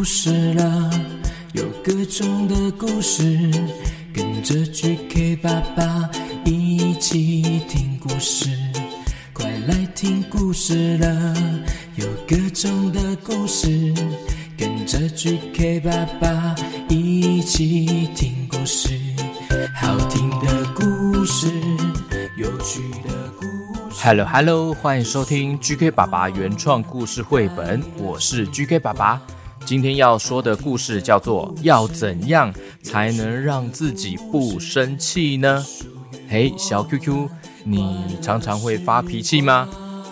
[0.00, 0.90] 故事了，
[1.52, 3.22] 有各种的故事，
[4.14, 6.08] 跟着 GK 爸爸
[6.42, 8.48] 一起听故事。
[9.34, 11.34] 快来听故事了，
[11.96, 13.92] 有各种的故事，
[14.56, 16.54] 跟着 GK 爸爸
[16.88, 18.98] 一起听故事。
[19.76, 21.46] 好听的故事，
[22.38, 23.44] 有趣的故
[23.90, 24.00] 事。
[24.02, 29.20] Hello Hello，欢迎收听 GK 爸爸原创故事绘本，我是 GK 爸爸。
[29.70, 32.52] 今天要说的故事叫做《要怎样
[32.82, 35.64] 才能让自己不生气呢》。
[36.28, 37.28] 嘿，小 QQ，
[37.62, 39.68] 你常常会发脾气吗？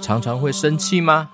[0.00, 1.28] 常常会生气吗？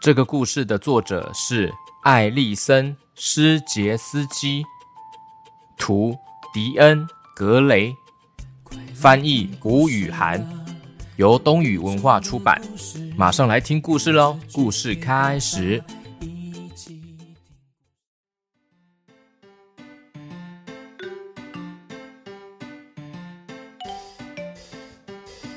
[0.00, 1.70] 这个故事的作者是
[2.02, 4.64] 艾丽森·施杰斯基，
[5.76, 6.16] 图
[6.54, 7.06] 迪恩·
[7.36, 7.94] 格雷，
[8.94, 10.42] 翻译谷雨涵。
[11.16, 12.58] 由东雨文化出版。
[13.18, 14.38] 马上来听故事喽！
[14.50, 15.84] 故事开始。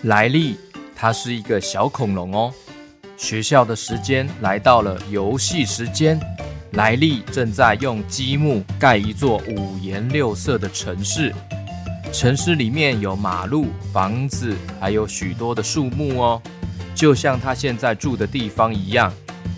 [0.03, 0.57] 莱利，
[0.95, 2.51] 他是一个小恐龙哦。
[3.17, 6.19] 学校的时间来到了游戏时间。
[6.71, 11.31] 莱利正在用积木盖一座五颜六色的城市。
[12.11, 16.41] 城市里面有马路、房子，还有许多的树木哦，
[16.95, 19.13] 就像他现在住的地方一样。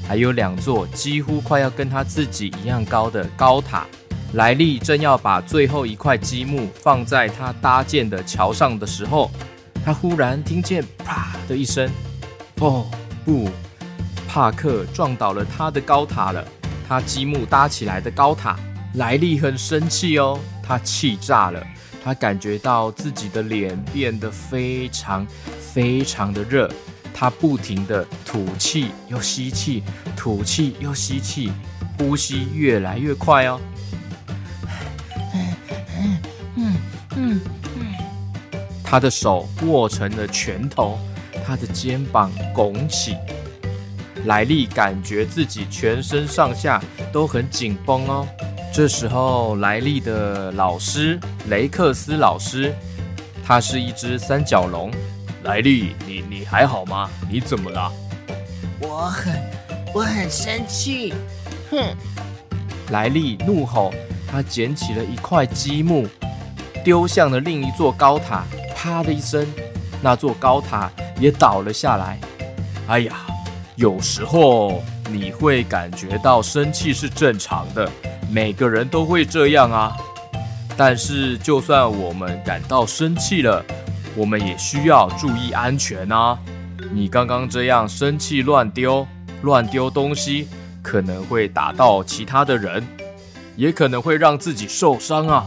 [0.06, 3.86] 还有两座几乎快要跟他自己一样高的高塔。
[4.34, 9.32] 莱利正要把最后一块积木放在他搭建的桥上的时候，
[9.86, 11.90] 他忽然听见“啪”的一声。
[12.60, 12.86] 哦，
[13.26, 13.50] 不！
[14.28, 16.44] 帕克撞倒了他的高塔了，
[16.88, 18.58] 他积木搭起来的高塔。
[18.96, 21.62] 莱利很生气哦，他气炸了。
[22.04, 25.26] 他感觉到自己的脸变得非常
[25.60, 26.70] 非常的热，
[27.14, 29.84] 他不停地吐气又吸气，
[30.16, 31.52] 吐气又吸气，
[31.98, 33.60] 呼吸越来越快哦。
[38.94, 41.00] 他的手握成了拳头，
[41.44, 43.18] 他的肩膀拱起。
[44.26, 46.80] 莱利感觉自己全身上下
[47.12, 48.28] 都很紧绷哦。
[48.72, 52.72] 这时候，莱利的老师雷克斯老师，
[53.44, 54.92] 他是一只三角龙。
[55.42, 57.10] 莱利，你你还好吗？
[57.28, 57.92] 你怎么了？
[58.80, 59.34] 我很
[59.92, 61.16] 我很生气，
[61.72, 61.96] 哼！
[62.92, 63.92] 莱利怒吼，
[64.30, 66.08] 他捡起了一块积木，
[66.84, 68.44] 丢向了另一座高塔。
[68.84, 69.48] 啪的一声，
[70.02, 72.20] 那座高塔也倒了下来。
[72.88, 73.16] 哎呀，
[73.78, 77.90] 有时候你会感觉到生气是正常的。
[78.30, 79.96] 每个人都会这样啊，
[80.76, 83.64] 但是就算我们感到生气了，
[84.18, 86.38] 我们也需要注意安全啊。
[86.92, 89.08] 你刚刚这样生气乱丢、
[89.44, 90.50] 乱丢东西，
[90.82, 92.86] 可能会打到其他的人，
[93.56, 95.46] 也可能会让自己受伤啊。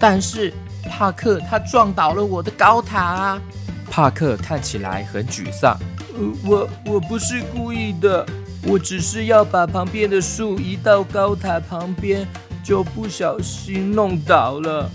[0.00, 0.52] 但是
[0.92, 3.42] 帕克他撞倒了我的高塔啊。
[3.90, 5.74] 帕克看起来很沮丧。
[6.14, 8.26] 呃，我我不是故意的。
[8.64, 12.28] 我只是要把旁边的树移到高塔旁边，
[12.62, 14.88] 就不小心弄倒了。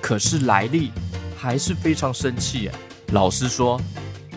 [0.00, 0.90] 可是莱利
[1.36, 2.70] 还是非常生气。
[3.12, 3.80] 老师说，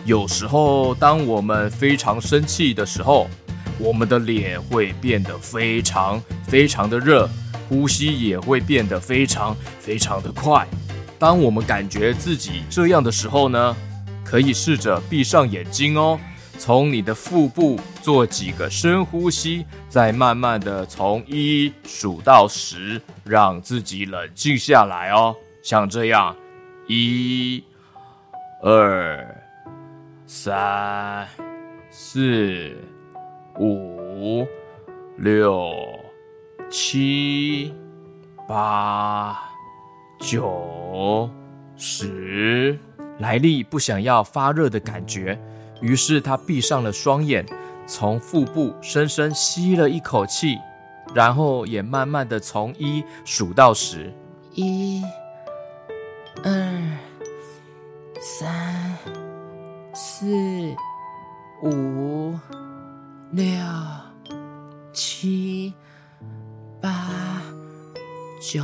[0.04, 3.28] 有时候当我们非常生气的时候，
[3.78, 7.28] 我们的脸会变得非常非常的热，
[7.70, 10.66] 呼吸也会变得非常非常的快。
[11.20, 13.76] 当我们感觉自己这样的时候呢，
[14.24, 16.18] 可以试着闭上眼睛哦。
[16.58, 25.34] 从你的腹部做几个深呼吸，再慢慢的从一数到十，让自己冷静下来哦。
[25.62, 26.36] 像这样，
[26.88, 27.62] 一、
[28.62, 29.42] 二、
[30.26, 31.26] 三、
[31.90, 32.76] 四、
[33.58, 34.46] 五、
[35.16, 35.72] 六、
[36.70, 37.74] 七、
[38.46, 39.36] 八、
[40.20, 41.28] 九、
[41.76, 42.78] 十。
[43.18, 45.36] 莱利不想要发热的感觉。
[45.80, 47.44] 于是他闭上了双眼，
[47.88, 50.58] 从腹部深深吸了一口气，
[51.12, 54.14] 然后也慢慢的从一数到十，
[54.54, 55.02] 一、
[56.44, 56.52] 二、
[58.20, 58.96] 三、
[59.92, 60.24] 四、
[61.64, 62.38] 五、
[63.32, 63.44] 六、
[64.92, 65.74] 七、
[66.80, 67.42] 八、
[68.40, 68.62] 九、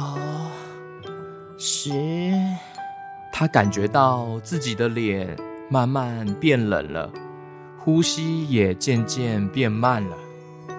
[1.58, 1.90] 十。
[3.32, 5.36] 他感觉到自己的脸。
[5.68, 7.10] 慢慢变冷了，
[7.76, 10.16] 呼吸也渐渐变慢了。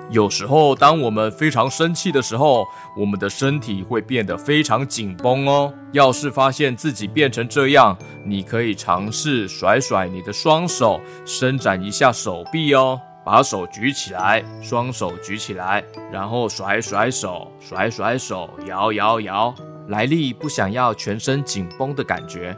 [0.09, 5.73] 有时候，当我们非常生气的时候，我们的身体会变得非常紧绷哦。
[5.91, 12.97] 要是发现自己变成这样，你可以尝试甩甩你的双手，伸展一下手臂哦。
[13.27, 19.53] 把手举起来，双手举起来，然后甩甩手，甩甩手，摇摇摇。
[19.89, 22.57] 莱利不想要全身紧绷的感觉，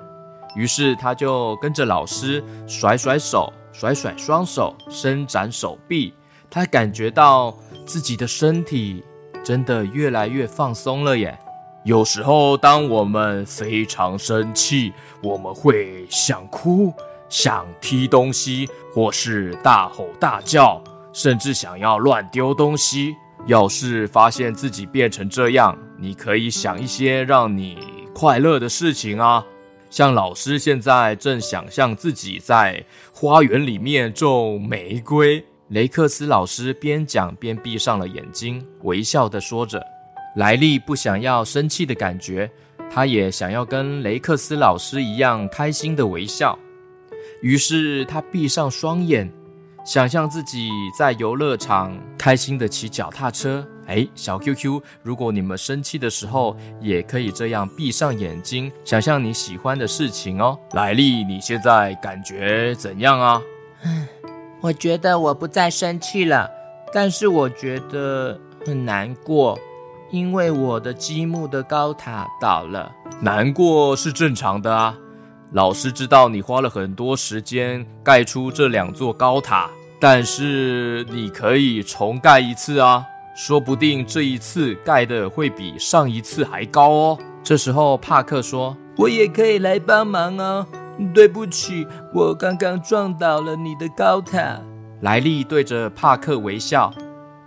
[0.56, 6.14] 于是他就跟着老师甩甩手，甩甩双手，伸展手臂。
[6.52, 7.58] 他感觉到
[7.88, 9.04] 自己的身体
[9.44, 11.36] 真的越来越放松了耶。
[11.84, 14.94] 有时候，当我们非常生气，
[15.24, 16.94] 我们会想哭。
[17.30, 20.84] 想踢东西，或是大吼大叫，
[21.14, 23.16] 甚至想要乱丢东西。
[23.46, 27.78] 要是发现自己变成这样，你可以想一些让你
[28.14, 29.44] 快乐的事情啊。
[29.90, 32.84] 像老师现在正想象自己在
[33.14, 35.44] 花园里面种玫瑰。
[35.70, 39.82] 雷克斯老师边讲边闭上了眼睛，微笑地说着。
[40.36, 42.50] 莱利不想要生气的感觉，
[42.92, 46.58] 他也想要跟雷克斯老师一样开心的微笑。
[47.42, 49.32] 于是他闭上双眼，
[49.86, 53.66] 想象自己在游乐场开心地骑脚踏车。
[53.88, 60.56] 哎，小 QQ，如果你们生气的时候，也可以这样闭上眼睛，想象你喜欢的事情哦。
[60.74, 63.42] 莱利，你现在感觉怎样啊？
[63.84, 64.08] 嗯，
[64.62, 66.48] 我觉得我不再生气了，
[66.94, 69.58] 但是我觉得很难过，
[70.12, 72.92] 因为我的积木的高塔倒了。
[73.22, 74.96] 难过是正常的啊。
[75.52, 79.68] 老师知道你花了很多时间盖出这两座高塔，
[80.00, 83.04] 但是你可以重盖一次啊，
[83.36, 87.20] 说不定这一次盖的会比上一次还高哦。
[87.44, 90.68] 这时候帕克说：“我也可以来帮忙哦。”
[91.16, 94.62] 对不起，我刚刚撞倒了你的高塔。
[95.02, 96.94] 莱利对着帕克微笑：“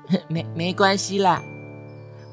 [0.26, 1.40] 没没关系啦，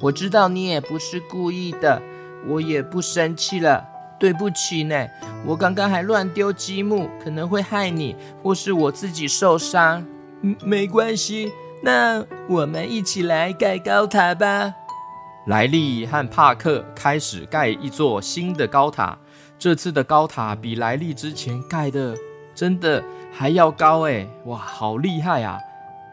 [0.01, 2.01] 我知道你也不是故意的，
[2.47, 3.85] 我也不生气了。”
[4.19, 5.07] 对不起呢，
[5.45, 10.05] 我刚刚还乱丢积木，可能会害你或是我自己受伤。
[10.41, 11.51] 嗯，没关系，
[11.81, 14.73] 那我们一起来盖高塔吧。
[15.47, 19.17] 莱利和帕克开始盖一座新的高塔，
[19.57, 22.15] 这次的高塔比莱利之前盖的
[22.53, 25.57] 真的还要高诶，哇，好厉害啊，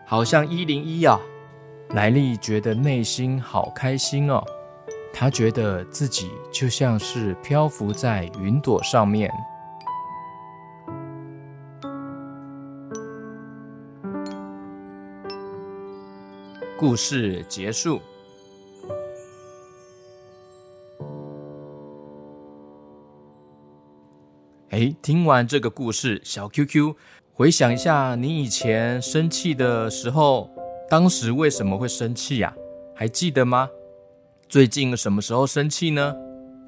[0.07, 1.19] 好像一零一啊。
[1.91, 4.43] 莱利觉得内心好开心哦。
[5.19, 9.33] 他觉得自己就像是漂浮在云朵上面。
[16.79, 17.99] 故事结束。
[24.69, 26.95] 哎，听完这个故事，小 QQ，
[27.33, 30.51] 回想一下你以前生气的时候，
[30.91, 32.55] 当时为什么会生气呀？
[32.95, 33.71] 还记得吗？
[34.49, 36.15] 最近什么时候生气呢？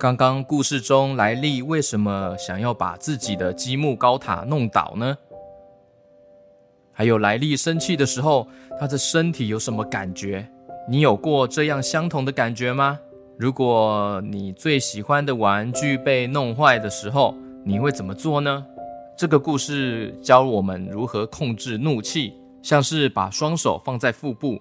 [0.00, 5.16] 刚刚故事中莱利为什么想要把自己的积木高塔弄倒呢？
[6.92, 8.48] 还有莱利生气的时候，
[8.80, 10.44] 他的身体有什么感觉？
[10.88, 12.98] 你有过这样相同的感觉吗？
[13.38, 17.32] 如果你最喜欢的玩具被弄坏的时候，
[17.64, 18.66] 你会怎么做呢？
[19.16, 24.60] 这个故事教我们如何控制怒气，像是把双手放在腹部，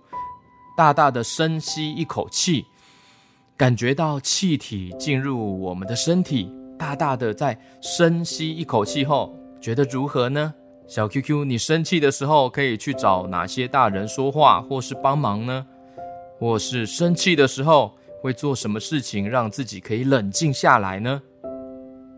[0.78, 2.64] 大大的深吸一口气。
[3.58, 10.54] 感觉到气体进入我们的身体，大大的在深吸一口气后，觉得如何呢？
[10.86, 15.66] 小 QQ，你生气的时候可以去找哪些大人说话或是帮忙呢？
[16.38, 21.20] 或是生气的时候会做什么事情让自己可以冷静下来呢？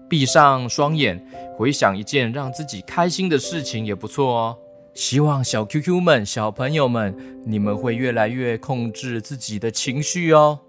[0.10, 4.58] 闭上双眼，回想一件让自己开心的事情也不错哦。
[4.93, 7.15] 希望小 QQ 们、小朋友们，
[7.46, 10.60] 你们会越来越控制自己的情绪哦。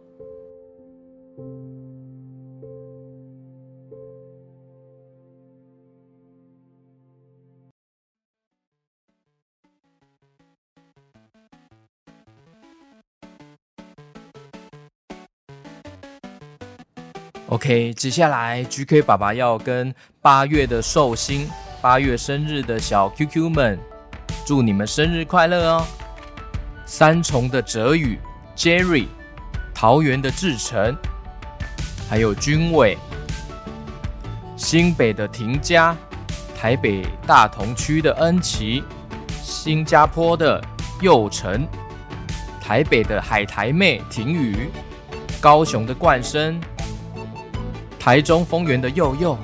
[17.50, 19.92] OK，接下来 GK 爸爸要跟
[20.22, 21.50] 八月的寿星、
[21.82, 23.76] 八月生日的小 QQ 们，
[24.46, 25.84] 祝你们生日快乐哦！
[26.86, 28.16] 三重的哲宇、
[28.56, 29.08] Jerry、
[29.74, 30.96] 桃园的志成，
[32.08, 32.96] 还有军伟、
[34.56, 35.96] 新北的庭佳、
[36.56, 38.84] 台北大同区的恩琪、
[39.42, 40.62] 新加坡的
[41.00, 41.66] 佑成、
[42.60, 44.70] 台北的海苔妹婷雨、
[45.40, 46.60] 高雄的冠生。
[48.10, 49.38] 台中丰原的佑佑，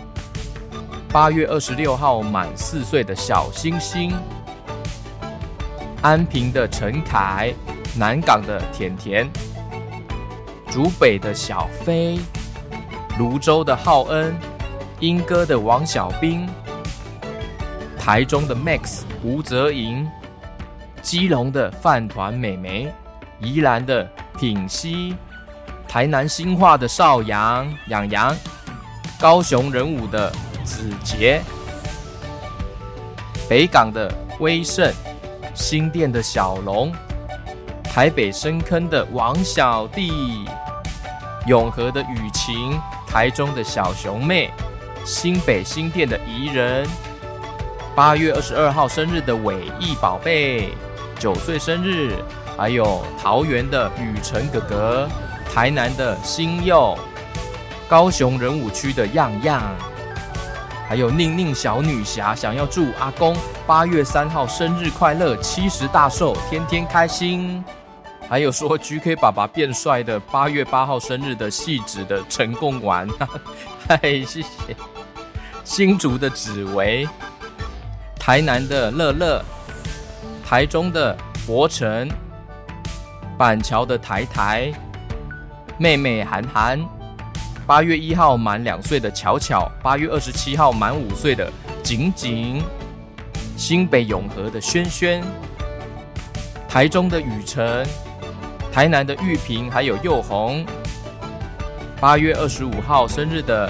[1.13, 4.13] 八月二十六号满四岁的小星星，
[6.03, 7.55] 安平的陈凯，
[7.97, 9.31] 南港的甜甜，
[10.69, 12.19] 竹北的小飞，
[13.21, 14.37] 芦洲的浩恩，
[14.99, 16.45] 莺歌的王小兵，
[17.97, 20.11] 台中的 Max 吴泽莹，
[21.01, 22.93] 基隆的饭团美眉，
[23.39, 24.05] 宜兰的
[24.37, 25.15] 品溪，
[25.87, 27.73] 台南新化的邵阳。
[27.87, 28.37] 养阳，
[29.19, 30.31] 高雄仁武的
[30.63, 31.41] 子杰，
[33.49, 34.93] 北港的威盛，
[35.55, 36.93] 新店的小龙，
[37.83, 40.45] 台北深坑的王小弟，
[41.47, 44.51] 永和的雨晴，台中的小熊妹，
[45.03, 46.87] 新北新店的怡人。
[47.95, 50.75] 八月二十二号生日的伟毅宝贝，
[51.19, 52.13] 九岁生日，
[52.55, 55.09] 还有桃园的雨辰哥哥，
[55.51, 56.99] 台南的新佑，
[57.89, 59.63] 高雄仁武区的样样，
[60.89, 67.65] 还有宁宁小女侠想要祝阿公八月三号生日快乐，七十大寿，天天开心。
[68.29, 73.09] 还有说 GK 爸爸变帅的八月八号生日的戏子的陈贡丸，
[73.87, 74.49] 嗨， 谢谢。
[75.63, 77.09] 新竹的紫薇。
[78.19, 79.41] 台南的乐乐，
[80.45, 81.17] 台中的
[81.47, 82.11] 博成，
[83.39, 84.73] 板桥的台台，
[85.79, 86.85] 妹妹涵涵，
[87.67, 91.51] 八月一号满两岁的巧巧，八月二十七号满五岁的
[91.83, 92.63] 景景，
[93.57, 95.21] 新北永和的轩轩，
[96.69, 97.85] 台中的雨辰，
[98.73, 100.65] 台南的玉萍还有佑红，
[102.01, 103.69] 八月二十五号生日的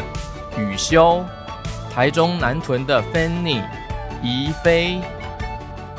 [0.58, 1.24] 雨修，
[1.90, 3.62] 台中南屯的 Fanny。
[4.22, 4.98] 宜飞，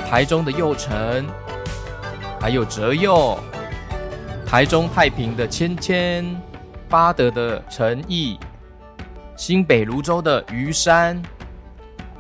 [0.10, 1.26] 台中的佑成，
[2.42, 3.40] 还有哲佑，
[4.46, 6.36] 台中太平的芊芊，
[6.90, 8.40] 巴德的陈毅，
[9.36, 11.22] 新北芦洲的于山，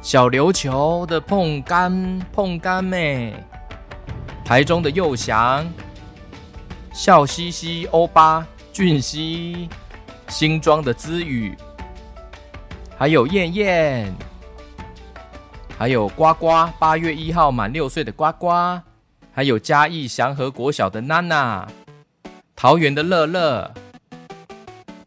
[0.02, 3.34] 小琉球的碰干碰干妹，
[4.44, 5.66] 台中的佑翔，
[6.92, 9.70] 笑嘻嘻欧巴俊熙，
[10.28, 11.56] 新庄的姿宇，
[12.98, 14.14] 还有燕燕。
[15.80, 18.82] 还有呱呱，八月一号满六岁的呱呱，
[19.32, 21.68] 还有嘉义祥和国小的娜娜，
[22.56, 23.72] 桃园的乐乐，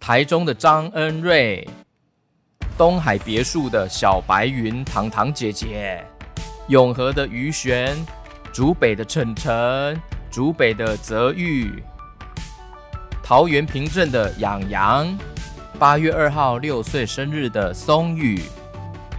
[0.01, 1.69] 台中的张恩瑞，
[2.79, 6.03] 东海别墅的小白云糖糖姐姐，
[6.69, 7.95] 永和的于璇，
[8.51, 11.83] 竹北的晨晨，竹北的泽玉，
[13.23, 15.07] 桃园平镇的养羊，
[15.79, 18.43] 八月二号六岁生日的松宇。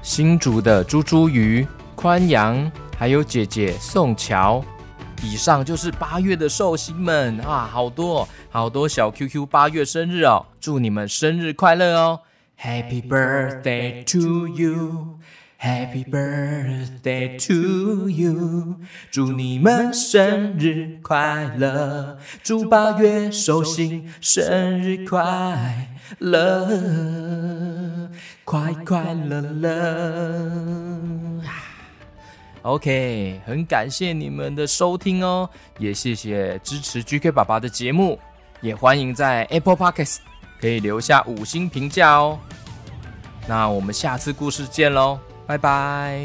[0.01, 4.65] 新竹的猪猪鱼、宽阳，还有姐姐宋乔，
[5.23, 12.21] 以上就是八月的寿星们啊，好多好多小 QQ 八月生日哦，祝你们生日快乐哦
[12.59, 18.79] ！Happy birthday to you，Happy birthday to you，
[19.11, 25.87] 祝你们生日快乐，祝八月寿星生日快
[26.19, 28.09] 乐。
[28.43, 30.41] 快快乐乐
[32.63, 38.19] ，OK，很感谢你们的收听哦，也谢谢支持 GK 爸爸的节目，
[38.61, 40.17] 也欢迎在 Apple Podcast
[40.59, 42.39] 可以留下五星评价哦。
[43.47, 46.21] 那我们下次故事见喽，拜拜。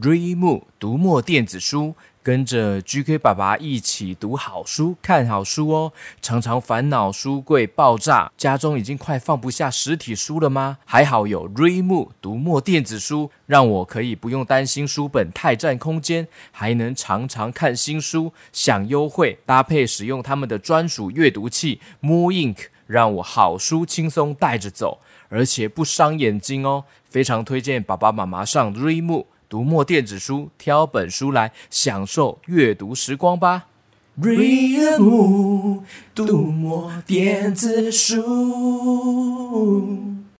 [0.00, 1.94] Readmoo 读墨电子书。
[2.22, 5.92] 跟着 GK 爸爸一起读好书、看好书哦。
[6.20, 10.78] 常常烦恼书柜爆炸，家中已经快放不下实体书了吗？
[10.84, 25.00] 还好有 r e m o 读墨电子书，让我可以不用担心书本太占空间，还能常常看新书，享优惠，搭配使用他们的专属阅读器 Mo Ink，让我好书轻松带着走，
[25.30, 26.84] 而且不伤眼睛哦。
[27.08, 29.24] 非常推荐爸爸妈妈上 Ream。
[29.50, 33.66] 读墨电子书，挑本书来享受阅读时光吧。
[34.22, 35.80] Readmoo，
[36.14, 38.22] 读墨电子书。